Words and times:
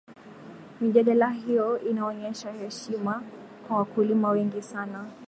mijadala 0.81 1.29
hiyo 1.29 1.79
inaonyesha 1.79 2.51
heshima 2.51 3.23
kwa 3.67 3.77
wakulima 3.77 4.29
wengi 4.29 4.61
sana 4.61 5.11